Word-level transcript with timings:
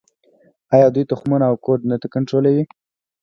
آیا 0.73 0.87
دوی 0.93 1.09
تخمونه 1.11 1.45
او 1.51 1.55
کود 1.65 1.79
نه 1.89 1.95
کنټرولوي؟ 2.13 2.63